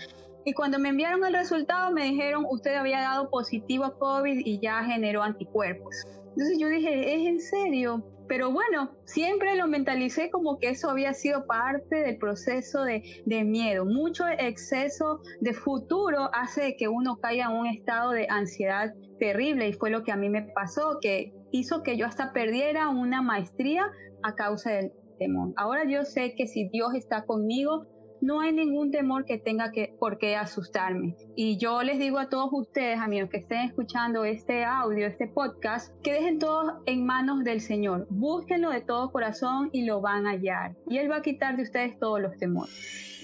[0.47, 4.59] Y cuando me enviaron el resultado, me dijeron, usted había dado positivo a COVID y
[4.59, 5.95] ya generó anticuerpos.
[6.31, 8.03] Entonces yo dije, ¿es en serio?
[8.27, 13.03] Pero bueno, siempre lo mentalicé como que eso había sido parte del proceso de,
[13.45, 13.85] miedo.
[13.85, 19.75] Mucho exceso de futuro hace que uno caiga en un estado de ansiedad terrible y
[19.75, 23.91] fue lo que a mí me pasó, que hizo que yo hasta perdiera una maestría
[24.23, 25.53] a causa del temor.
[25.57, 27.87] Ahora yo sé que si Dios está conmigo,
[28.23, 31.17] no hay ningún temor que tenga que, por qué asustarme.
[31.35, 35.93] Y yo les digo a todos ustedes, amigos, que estén escuchando este audio, este podcast,
[36.03, 38.07] que dejen todo en manos del Señor.
[38.11, 40.77] Búsquenlo de todo corazón y lo van a hallar.
[40.89, 42.73] Y Él va a quitar de ustedes todos los temores.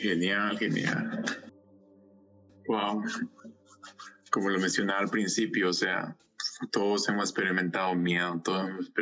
[0.01, 1.25] Genial, genial.
[2.67, 3.03] Wow.
[4.33, 6.17] Como lo mencionaba al principio, o sea,
[6.73, 8.93] todos hemos experimentado miedo, todos hemos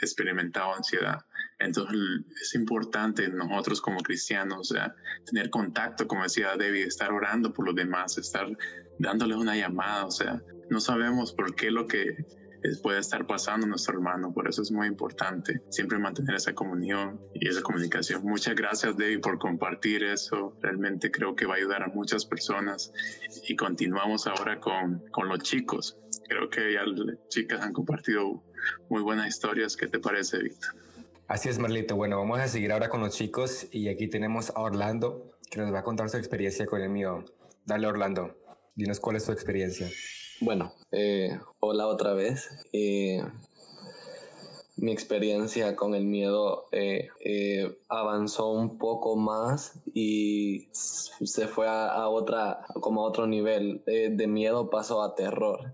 [0.00, 1.20] experimentado ansiedad.
[1.64, 1.98] Entonces
[2.42, 4.74] es importante nosotros como cristianos,
[5.26, 8.46] tener contacto, como decía David, estar orando por los demás, estar
[8.98, 12.26] dándoles una llamada, o sea, no sabemos por qué lo que
[12.82, 17.48] puede estar pasando nuestro hermano, por eso es muy importante siempre mantener esa comunión y
[17.48, 18.22] esa comunicación.
[18.24, 22.92] Muchas gracias David por compartir eso, realmente creo que va a ayudar a muchas personas
[23.46, 25.98] y continuamos ahora con, con los chicos.
[26.26, 28.42] Creo que ya las chicas han compartido
[28.88, 29.76] muy buenas historias.
[29.76, 30.83] ¿Qué te parece, Víctor?
[31.26, 31.96] Así es, Marlito.
[31.96, 35.72] Bueno, vamos a seguir ahora con los chicos y aquí tenemos a Orlando que nos
[35.72, 37.24] va a contar su experiencia con el mío.
[37.64, 38.36] Dale, Orlando.
[38.74, 39.88] Dinos cuál es tu experiencia.
[40.40, 42.50] Bueno, eh, hola otra vez.
[42.74, 43.24] Eh,
[44.76, 47.08] mi experiencia con el miedo eh,
[47.88, 53.82] avanzó un poco más y se fue a, otra, como a otro nivel.
[53.86, 55.72] de miedo pasó a terror.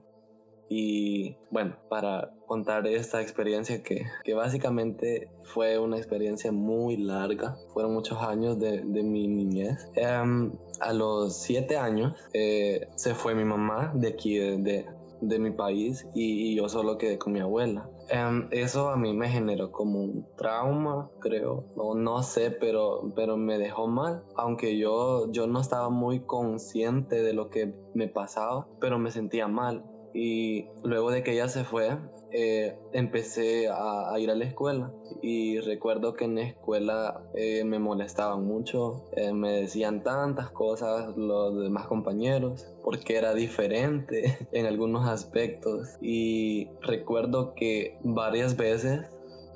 [0.72, 7.92] Y bueno, para contar esta experiencia que, que, básicamente fue una experiencia muy larga, fueron
[7.92, 9.90] muchos años de, de mi niñez.
[9.96, 14.87] Em, a los siete años eh, se fue mi mamá de aquí, de,
[15.20, 17.90] de mi país, y, yo solo quedé con mi abuela.
[18.09, 23.37] Em, eso a mí me generó como un trauma, creo, no, no sé, pero, pero
[23.37, 28.68] me dejó mal, aunque yo, yo no estaba muy consciente de lo que me pasaba,
[28.80, 31.99] pero me sentía mal y luego de que ella se fue,
[32.33, 34.92] eh, empecé a, ir a la escuela.
[35.23, 41.16] Y recuerdo que en la escuela eh, me molestaban mucho, eh, me decían tantas cosas
[41.16, 45.96] los demás compañeros porque era diferente en algunos aspectos.
[46.01, 49.07] Y recuerdo que varias veces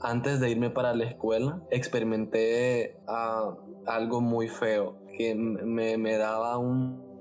[0.01, 6.59] antes de irme para la escuela experimenté ah, algo muy feo que me, me daba
[6.59, 7.14] un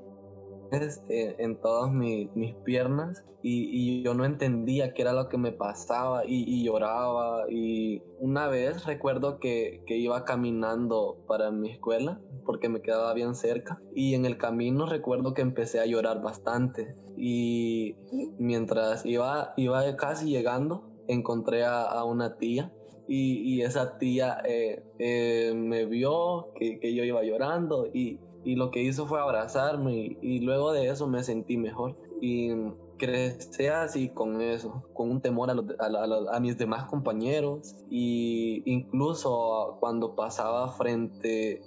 [0.73, 6.23] eh, en todas mis piernas y, yo no entendía qué era lo que me pasaba
[6.25, 13.13] y, lloraba y una vez recuerdo que, iba caminando para mi escuela porque me quedaba
[13.13, 17.95] bien cerca y en el camino recuerdo que empecé a llorar bastante y
[18.39, 22.71] mientras iba, iba casi llegando encontré a, a una tía
[23.07, 28.71] y, esa tía eh, eh, me vio que, que, yo iba llorando y, y, lo
[28.71, 32.51] que hizo fue abrazarme y, luego de eso me sentí mejor y
[32.97, 39.77] crecí así con eso, con un temor a, a, a, mis demás compañeros y incluso
[39.79, 41.61] cuando pasaba frente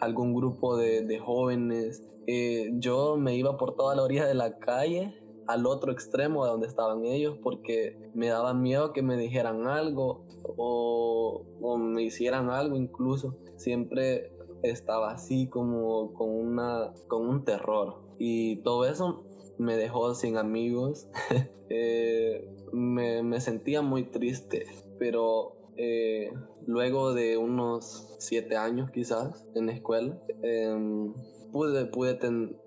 [0.00, 4.34] a algún grupo de, de jóvenes, eh, yo me iba por toda la orilla de
[4.34, 5.14] la calle
[5.46, 10.24] al otro extremo de donde estaban ellos porque me daba miedo que me dijeran algo
[10.44, 11.44] o,
[11.78, 13.36] me hicieran algo incluso.
[13.56, 14.31] Siempre
[14.62, 19.24] estaba así como con, una, con un terror y todo eso
[19.58, 21.08] me dejó sin amigos.
[21.74, 24.66] Eh, me, sentía muy triste,
[24.98, 26.30] pero eh,
[26.66, 31.14] luego de unos siete años quizás en la escuela, em,
[31.52, 32.18] pude, pude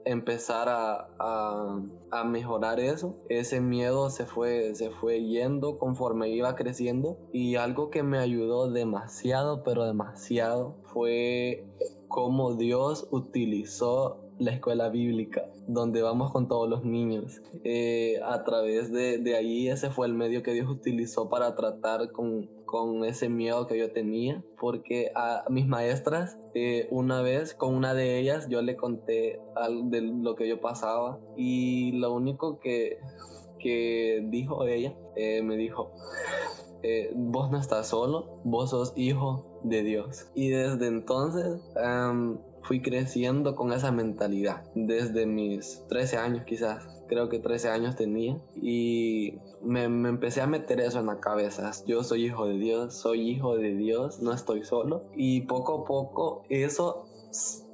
[0.05, 1.09] empezar a,
[2.11, 3.17] a, mejorar eso.
[3.29, 8.71] Ese miedo se fue, se fue yendo conforme iba creciendo y algo que me ayudó
[8.71, 11.65] demasiado, pero demasiado, fue
[12.07, 17.41] cómo Dios utilizó la escuela bíblica, donde vamos con todos los niños.
[17.63, 22.11] Eh, a través de, de, ahí ese fue el medio que Dios utilizó para tratar
[22.11, 27.73] con, con ese miedo que yo tenía, porque a mis maestras, eh, una vez con
[27.75, 29.39] una de ellas, yo le conté
[29.83, 32.99] de lo que yo pasaba y lo único que,
[33.59, 35.91] que dijo ella, eh, me dijo,
[37.15, 40.27] vos no estás solo, vos sos hijo de Dios.
[40.35, 41.61] Y desde entonces
[42.65, 48.37] fui creciendo con esa mentalidad desde mis 13 años quizás, creo que 13 años tenía
[48.55, 52.95] y me, me, empecé a meter eso en la cabeza, yo soy hijo de Dios,
[52.95, 57.05] soy hijo de Dios, no estoy solo y poco a poco eso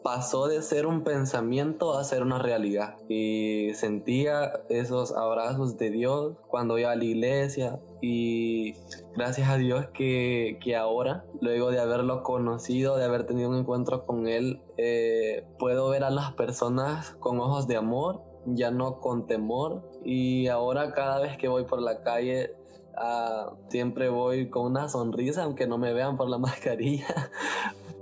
[0.04, 2.96] pasó de ser un pensamiento a ser una realidad.
[3.08, 7.80] Y sentía esos abrazos de Dios cuando iba a la iglesia.
[8.02, 8.74] Y
[9.16, 14.06] gracias a Dios que, que ahora, luego de haberlo conocido, de haber tenido un encuentro
[14.06, 19.28] con Él, eh, puedo ver a las personas con ojos de amor, ya no con
[19.28, 19.84] temor.
[20.04, 22.56] Y ahora cada vez que voy por la calle
[22.94, 27.32] Uh, siempre voy con una sonrisa, aunque no me vean por la mascarilla,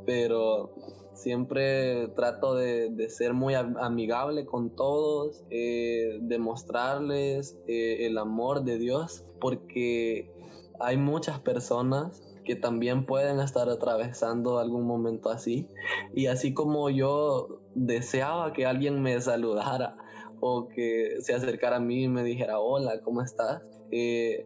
[0.03, 0.71] pero
[1.19, 9.25] Siempre trato de, ser muy amigable con todos, eh, demostrarles eh, el amor de Dios,
[9.41, 10.31] porque
[10.79, 15.67] hay muchas personas que también pueden estar atravesando algún momento así.
[16.15, 19.97] Y así como yo deseaba que alguien me saludara
[20.39, 23.61] o que se acercara a mí y me dijera, hola, ¿cómo estás?
[23.91, 24.45] Eh,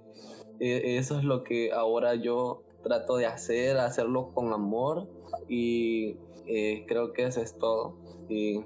[0.59, 5.07] eso es lo que ahora yo trato de hacer, hacerlo con amor
[5.47, 7.95] y eh, creo que eso es todo.
[8.29, 8.61] Y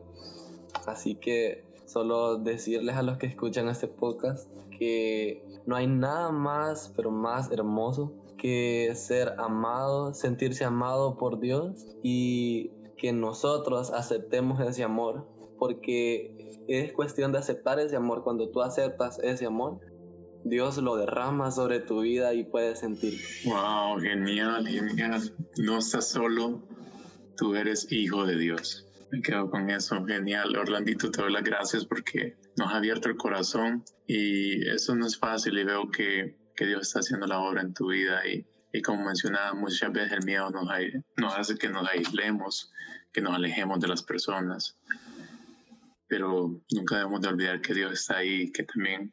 [0.86, 6.92] así que solo decirles a los que escuchan este podcast que no hay nada más,
[6.96, 14.84] pero más hermoso que ser amado, sentirse amado por Dios y que nosotros aceptemos ese
[14.84, 15.26] amor,
[15.58, 18.24] porque es cuestión de aceptar ese amor.
[18.24, 19.80] Cuando tú aceptas ese amor,
[20.43, 23.20] Dios lo derrama sobre tu vida y puedes sentir.
[23.46, 25.34] Wow, genial, genial.
[25.58, 26.63] No estás solo,
[27.36, 28.88] tú eres hijo de Dios.
[29.12, 30.56] Me quedo con eso, genial.
[30.56, 35.17] Orlandito, te doy las gracias porque nos ha abierto el corazón y eso no es
[35.17, 38.82] fácil y veo que, que Dios está haciendo la obra en tu vida y, y
[38.82, 40.67] como mencionaba, muchas veces el miedo nos,
[41.15, 42.72] nos hace que nos aislemos,
[43.13, 44.78] que nos alejemos de las personas.
[46.08, 49.12] Pero nunca debemos de olvidar que Dios está ahí, que también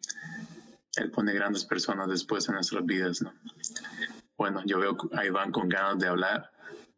[0.97, 3.33] Él pone grandes personas después en nuestras vidas, ¿no?
[4.37, 6.51] Bueno, yo veo a Iván con ganas de hablar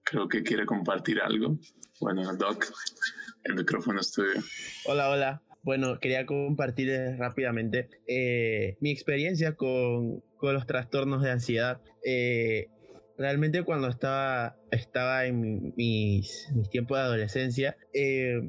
[0.07, 1.59] creo que quiere compartir algo.
[2.01, 2.65] Bueno, Doc,
[3.45, 4.41] el micrófono es tuyo.
[4.87, 5.43] Hola, hola.
[5.63, 11.81] Bueno, quería compartir rápidamente eh, mi experiencia con, con, los trastornos de ansiedad.
[12.05, 12.69] Eh,
[13.19, 18.49] realmente cuando estaba, estaba en mis, mis tiempos de adolescencia, eh,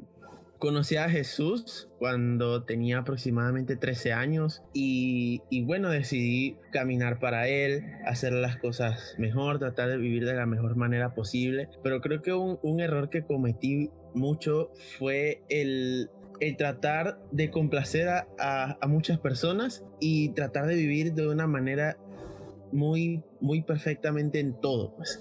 [0.58, 8.32] Conocí a Jesús cuando tenía aproximadamente 13 años y, bueno, decidí caminar para Él, hacer
[8.32, 11.68] las cosas mejor, tratar de vivir de la mejor manera posible.
[11.84, 16.10] Pero creo que un, error que cometí mucho fue el,
[16.56, 21.96] tratar de complacer a, muchas personas y tratar de vivir de una manera
[22.72, 24.96] muy, muy perfectamente en todo.
[24.96, 25.20] Pues.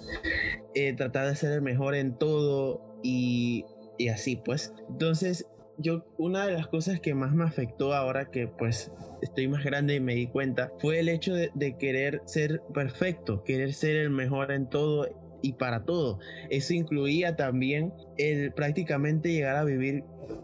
[0.74, 3.66] Eh, tratar de ser el mejor en todo y
[3.98, 4.74] y así pues.
[4.90, 9.64] Entonces yo, una de las cosas que más me afectó ahora que pues estoy más
[9.64, 14.10] grande y me di cuenta fue el hecho de, querer ser perfecto, querer ser el
[14.10, 15.08] mejor en todo
[15.44, 16.20] y para todo.
[16.50, 20.04] Eso incluía también el prácticamente llegar a vivir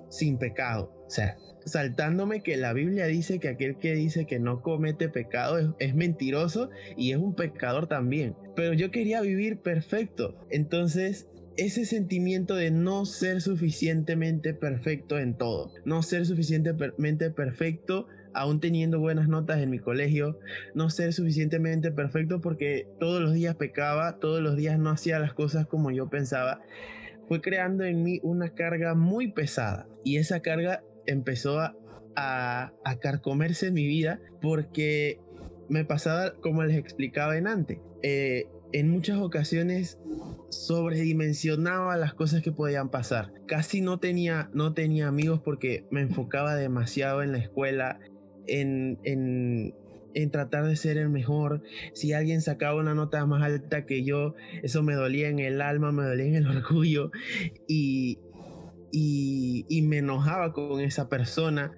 [0.10, 0.94] sin pecado.
[1.08, 1.36] O sea,
[1.66, 6.70] saltándome que la Biblia dice que aquel que dice que no comete pecado es, mentiroso
[6.96, 8.36] y es un pecador también.
[8.56, 10.36] Pero yo quería vivir perfecto.
[10.50, 18.60] Entonces, ese sentimiento de no ser suficientemente perfecto en todo, no ser suficientemente perfecto aún
[18.60, 20.40] teniendo buenas notas en mi colegio,
[20.74, 25.34] no ser suficientemente perfecto porque todos los días pecaba, todos los días no hacía las
[25.34, 26.62] cosas como yo pensaba,
[27.28, 29.88] fue creando en mí una carga muy pesada.
[30.04, 31.76] Y esa carga empezó a,
[32.16, 35.20] a, carcomerse mi vida porque
[35.70, 37.80] me pasaba como les explicaba en antes.
[38.02, 40.00] Eh, en muchas ocasiones
[40.50, 43.32] sobredimensionaba las cosas que podían pasar.
[43.48, 48.00] Casi no tenía, no tenía amigos porque me enfocaba demasiado en la escuela,
[48.48, 49.76] en, en,
[50.16, 51.62] en, tratar de ser el mejor.
[51.94, 54.34] Si alguien sacaba una nota más alta que yo,
[54.64, 57.12] eso me dolía en el alma, me dolía en el orgullo
[57.68, 58.20] y,
[58.92, 61.72] y, y me enojaba con esa persona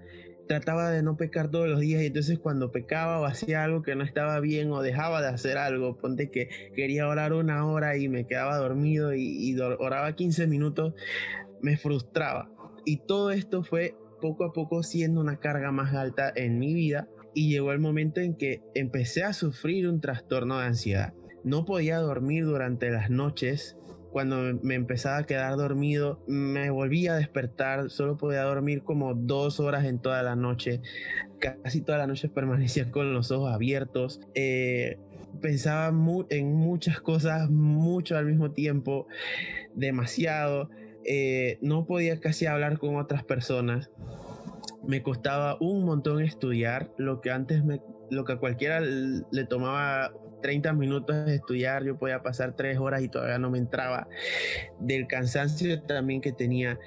[0.48, 3.96] trataba de no pecar todos los días y entonces cuando pecaba o hacía algo que
[3.96, 8.08] no estaba bien o dejaba de hacer algo, ponte que quería orar una hora y
[8.10, 10.94] me quedaba dormido y, oraba 15 minutos,
[11.62, 12.50] me frustraba.
[12.86, 17.08] Y todo esto fue poco a poco siendo una carga más alta en mi vida
[17.34, 21.14] y llegó el momento en que empecé a sufrir un trastorno de ansiedad.
[21.44, 23.78] No podía dormir durante las noches
[24.16, 29.60] cuando me empezaba a quedar dormido, me volvía a despertar, solo podía dormir como dos
[29.60, 30.80] horas en toda la noche,
[31.38, 34.22] casi toda la noche permanecía con los ojos abiertos.
[34.34, 35.00] Eh,
[35.42, 35.94] pensaba
[36.30, 39.06] en muchas cosas mucho al mismo tiempo,
[39.74, 40.70] demasiado.
[41.04, 43.92] Eh, no podía casi hablar con otras personas.
[44.88, 50.12] Me costaba un montón estudiar, lo que antes me, lo que a cualquiera le tomaba
[50.42, 54.08] 30 minutos de estudiar, yo podía pasar 3 horas y todavía no me entraba.
[54.80, 56.80] Del cansancio también que tenía.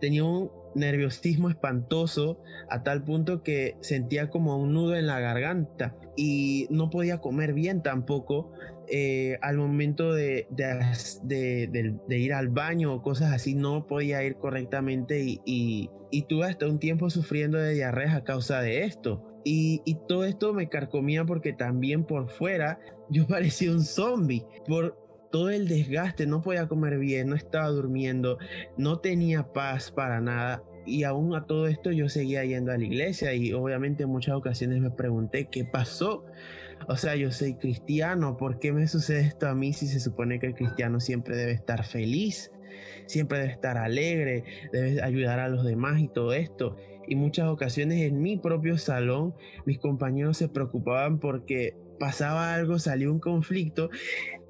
[0.00, 5.94] tenía un nerviosismo espantoso a tal punto que sentía como un nudo en la garganta
[6.16, 8.52] y no podía comer bien tampoco
[8.88, 10.46] eh, al momento de,
[12.08, 16.66] ir al baño o cosas así no podía ir correctamente y, y, y tuve hasta
[16.66, 19.36] un tiempo sufriendo de diarreas a causa de esto.
[19.48, 24.44] Y, todo esto me carcomía porque también por fuera yo parecía un zombie.
[24.66, 24.98] Por
[25.30, 28.38] todo el desgaste, no podía comer bien, no estaba durmiendo,
[28.76, 30.64] no tenía paz para nada.
[30.84, 34.34] Y aún a todo esto yo seguía yendo a la iglesia y obviamente en muchas
[34.34, 36.24] ocasiones me pregunté qué pasó.
[36.88, 40.38] O sea, yo soy cristiano, ¿por qué me sucede esto a mí si se supone
[40.38, 42.52] que el cristiano siempre debe estar feliz?
[43.06, 48.02] Siempre debe estar alegre, debe ayudar a los demás y todo esto y muchas ocasiones
[48.02, 49.34] en mi propio salón
[49.64, 53.90] mis compañeros se preocupaban porque pasaba algo, salió un conflicto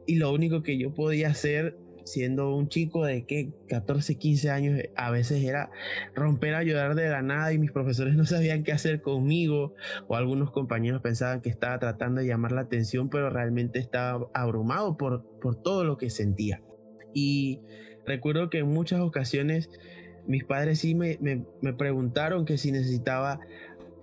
[0.06, 4.80] y lo único que yo podía hacer siendo un chico de que 14, 15 años
[4.96, 5.70] a veces era
[6.14, 9.74] romper a llorar de la nada y mis profesores no sabían qué hacer conmigo
[10.08, 14.96] o algunos compañeros pensaban que estaba tratando de llamar la atención pero realmente estaba abrumado
[14.96, 16.62] por, por todo lo que sentía.
[17.12, 17.60] Y
[18.06, 19.68] recuerdo que en muchas ocasiones
[20.26, 21.18] mis padres sí me,
[21.76, 23.40] preguntaron que si necesitaba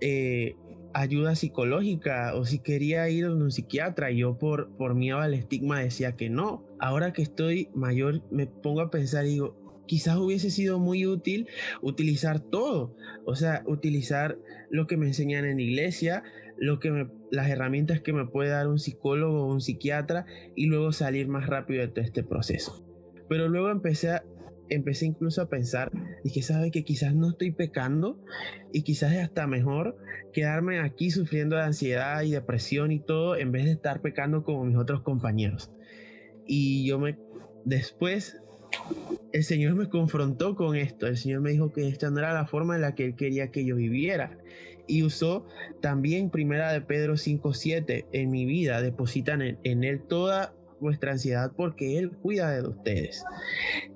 [0.00, 0.56] eh,
[0.94, 4.10] ayuda psicológica o si quería ir a un psiquiatra.
[4.10, 6.64] Y yo por, por miedo al estigma decía que no.
[6.78, 11.48] Ahora que estoy mayor me pongo a pensar y digo, quizás hubiese sido muy útil
[11.82, 12.96] utilizar todo.
[13.26, 14.38] O sea, utilizar
[14.70, 16.22] lo que me enseñan en iglesia,
[16.56, 20.92] lo que las herramientas que me puede dar un psicólogo o un psiquiatra y luego
[20.92, 22.84] salir más rápido de todo este proceso.
[23.28, 24.24] Pero luego empecé a,
[24.68, 25.90] empecé incluso a pensar,
[26.22, 28.18] y que sabe que quizás no estoy pecando
[28.72, 29.96] y quizás es hasta mejor
[30.32, 34.64] quedarme aquí sufriendo de ansiedad y depresión y todo en vez de estar pecando como
[34.64, 35.70] mis otros compañeros.
[36.46, 37.18] Y yo me,
[37.64, 38.40] después,
[39.32, 42.46] el Señor me confrontó con esto, el Señor me dijo que esta no era la
[42.46, 44.38] forma en la que Él quería que yo viviera.
[44.86, 45.46] Y usó
[45.80, 51.52] también Primera de Pedro 5.7 en mi vida, depositan en, en Él toda vuestra ansiedad
[51.56, 53.24] porque Él cuida de ustedes.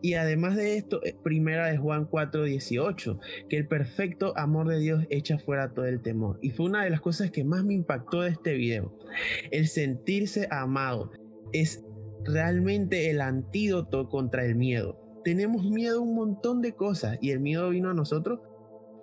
[0.02, 5.04] Y además de esto, eh, primera de Juan 4:18, que el perfecto amor de Dios
[5.10, 6.38] echa fuera todo el temor.
[6.42, 8.98] Y fue una de las cosas que más me impactó de este video.
[9.50, 11.12] El sentirse amado
[11.52, 11.84] es
[12.24, 14.98] realmente el antídoto contra el miedo.
[15.24, 18.40] Tenemos miedo a un montón de cosas y el miedo vino a nosotros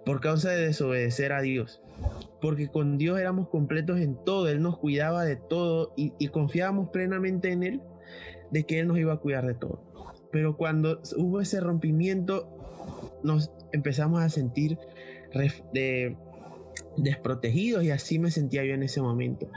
[0.06, 1.82] por causa de desobedecer a Dios
[2.41, 7.52] porque con Dios éramos completos en todo, Él nos cuidaba de todo y, confiábamos plenamente
[7.52, 7.82] en Él
[8.52, 9.82] de que Él nos iba a cuidar de todo.
[10.32, 12.48] Pero cuando hubo ese rompimiento,
[13.24, 14.78] nos empezamos a sentir
[15.74, 16.16] de,
[16.98, 19.50] desprotegidos y así me sentía yo en ese momento.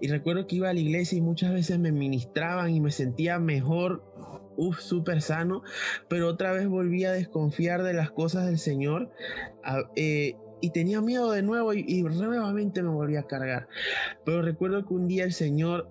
[0.00, 3.38] Y recuerdo que iba a la iglesia y muchas veces me ministraban y me sentía
[3.38, 4.04] mejor,
[4.56, 5.62] uff, súper sano,
[6.08, 9.10] pero otra vez volví a desconfiar de las cosas del Señor
[9.96, 13.68] eh, y tenía miedo de nuevo y, nuevamente me volví a cargar.
[14.24, 15.88] Pero recuerdo que un día el Señor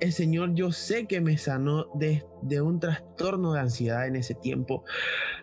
[0.00, 4.34] el Señor yo sé que me sanó de, de, un trastorno de ansiedad en ese
[4.34, 4.84] tiempo,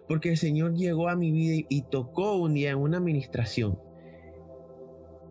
[0.07, 3.79] porque el Señor llegó a mi vida y, tocó un día en una administración.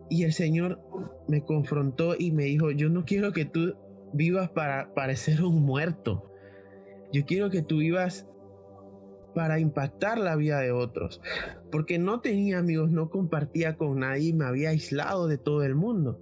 [0.09, 0.81] Y el Señor
[1.27, 3.75] me confrontó y me dijo, yo no quiero que tú
[4.13, 6.31] vivas para parecer un muerto.
[7.11, 8.27] Yo quiero que tú vivas
[9.37, 11.21] para impactar la vida de otros.
[11.71, 16.19] Porque no tenía amigos, no compartía con nadie, me había aislado de todo el mundo.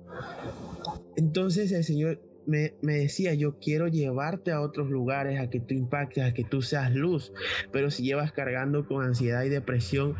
[1.15, 6.25] Entonces el Señor me, decía, yo quiero llevarte a otros lugares, a que tú impactes,
[6.25, 7.31] a que tú seas luz,
[7.71, 10.15] pero si llevas cargando con ansiedad y depresión,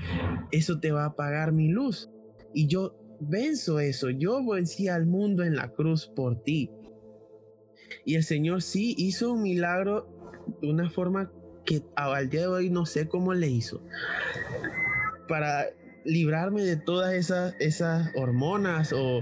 [0.53, 2.09] eso te va a apagar mi luz.
[2.53, 6.71] Y yo venzo eso, yo vencí al mundo en la cruz por ti.
[8.05, 10.15] Y el Señor sí hizo un milagro
[10.61, 11.29] de una forma
[11.65, 13.81] que al día de hoy no sé cómo le hizo.
[15.27, 15.65] Para
[16.03, 19.21] librarme de todas esas, esas hormonas o,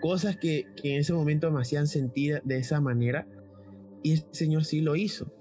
[0.00, 3.26] cosas que, que, en ese momento me hacían sentir de esa manera.
[4.02, 5.32] Y el Señor sí lo hizo.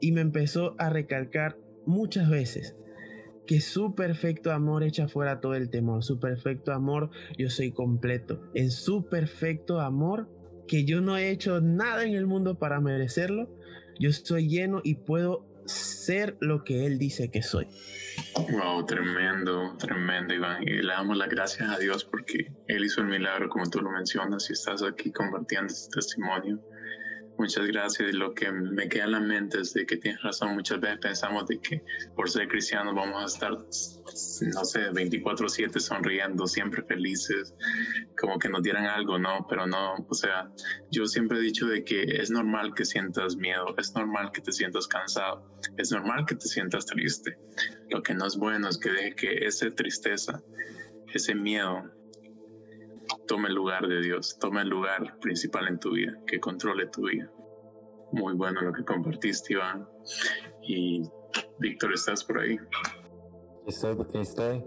[0.00, 2.76] Y me empezó a recalcar muchas veces
[3.46, 6.02] que su perfecto amor echa fuera todo el temor.
[6.02, 8.40] Su perfecto amor, yo soy completo.
[8.54, 10.28] En su perfecto amor,
[10.66, 13.48] que yo no he hecho nada en el mundo para merecerlo,
[13.98, 17.68] yo estoy lleno y puedo ser lo que Él dice que soy.
[18.50, 20.62] Wow, tremendo, tremendo, Iván.
[20.62, 23.90] Y le damos las gracias a Dios porque Él hizo el milagro, como tú lo
[23.90, 26.60] mencionas, y estás aquí compartiendo este testimonio.
[27.36, 28.14] Muchas gracias.
[28.14, 30.54] Lo que me queda en la mente es de que tienes razón.
[30.54, 31.82] Muchas veces pensamos de que
[32.14, 37.54] por ser cristianos vamos a estar, no sé, 24/7 sonriendo, siempre felices,
[38.16, 39.46] como que nos dieran algo, ¿no?
[39.48, 40.48] Pero no, o sea,
[40.92, 44.52] yo siempre he dicho de que es normal que sientas miedo, es normal que te
[44.52, 45.44] sientas cansado,
[45.76, 47.36] es normal que te sientas triste.
[47.90, 50.42] Lo que no es bueno es que deje que esa tristeza,
[51.12, 51.90] ese miedo,
[53.26, 57.02] tome el lugar de Dios, tome el lugar principal en tu vida, que controle tu
[57.02, 57.30] vida.
[58.12, 59.88] Muy bueno lo que compartiste, Iván.
[60.62, 61.02] Y
[61.58, 62.56] Víctor, ¿estás por ahí?
[63.66, 64.64] Estoy, estoy.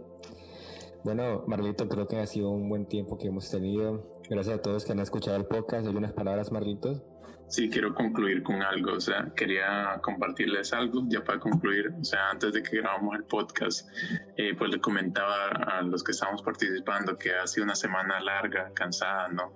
[1.04, 4.04] Bueno, Marlito, creo que ha sido un buen tiempo que hemos tenido.
[4.30, 5.88] Gracias a todos que han escuchado el podcast.
[5.88, 7.02] ¿Hay unas palabras, Marlitos?
[7.50, 12.30] Sí, quiero concluir con algo, o sea, quería compartirles algo ya para concluir, o sea,
[12.30, 13.88] antes de que grabamos el podcast,
[14.36, 18.74] eh, pues le comentaba a los que estamos participando que ha sido una semana larga,
[18.74, 19.54] cansada, ¿no?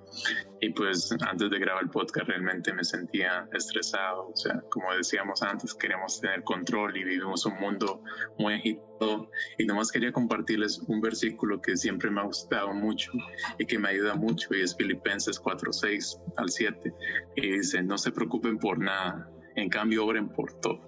[0.62, 5.42] Y pues antes de grabar el podcast realmente me sentía estresado, o sea, como decíamos
[5.42, 8.04] antes, queremos tener control y vivimos un mundo
[8.38, 8.92] muy agitado
[9.58, 13.12] y nomás quería compartirles un versículo que siempre me ha gustado mucho
[13.58, 16.94] y que me ayuda mucho y es Filipenses 4, 6 al 7
[17.36, 20.82] y dice, no se preocupen por nada, en cambio obren por todo.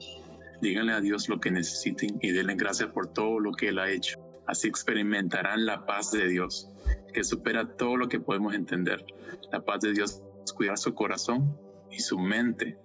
[0.62, 3.92] Díganle a Dios lo que necesiten y denle gracias por todo lo que Él ha
[3.92, 4.20] hecho.
[4.48, 6.70] Así experimentarán la paz de Dios,
[7.14, 9.06] que supera todo lo que podemos entender.
[9.52, 11.58] La paz de Dios es cuidar su corazón
[11.92, 12.78] y su mente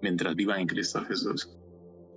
[0.00, 1.50] mientras vivan en Cristo Jesús.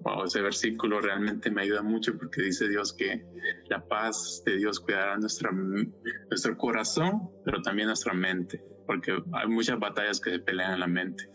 [0.01, 3.25] Wow, ese versículo realmente me ayuda mucho porque dice Dios que
[3.67, 9.77] la paz de Dios cuidará nuestra, nuestro corazón, pero también nuestra mente porque hay muchas
[9.77, 11.29] batallas que se pelean en la mente.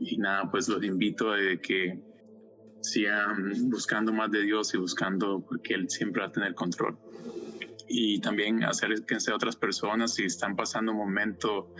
[0.00, 2.00] Y nada, pues los invito a que
[2.80, 6.98] sigan buscando más de Dios y buscando porque Él siempre va a tener control.
[7.86, 11.72] Y también acérquense a otras personas si están pasando un momento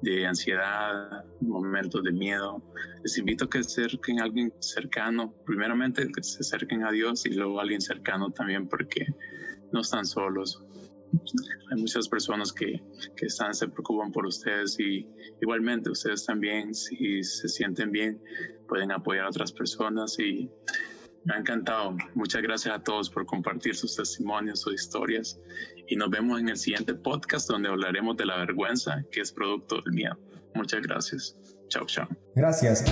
[0.00, 2.62] de ansiedad, momentos de miedo.
[3.02, 7.26] Les invito a que se acerquen a alguien cercano, primeramente que se acerquen a Dios
[7.26, 9.06] y luego a alguien cercano también porque
[9.72, 10.62] no están solos
[11.70, 12.82] hay muchas personas que,
[13.16, 15.06] que están, se preocupan por ustedes y
[15.40, 18.22] igualmente ustedes también, si se sienten bien,
[18.66, 20.50] pueden apoyar a otras personas y
[21.24, 21.96] me ha encantado.
[22.14, 25.40] Muchas gracias a todos por compartir sus testimonios, sus historias
[25.86, 29.80] y nos vemos en el siguiente podcast donde hablaremos de la vergüenza que es producto
[29.82, 30.18] del miedo.
[30.54, 31.57] Muchas gracias.
[31.68, 32.08] Chao, chao.
[32.34, 32.84] Gracias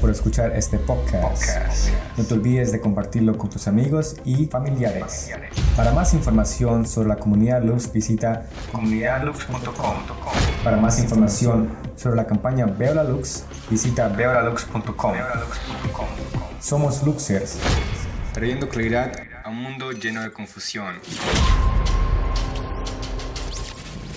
[0.00, 1.88] por escuchar este podcast.
[2.16, 5.30] No te olvides de compartirlo con tus amigos y familiares.
[5.76, 9.96] Para más información sobre la comunidad Lux, visita comunidadlux.com.
[10.64, 15.14] Para más información sobre la campaña Veo la Lux, visita veolalux.com.
[16.60, 17.58] Somos Luxers,
[18.32, 19.12] trayendo claridad
[19.44, 20.94] a un mundo lleno de confusión.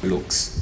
[0.01, 0.56] Lux.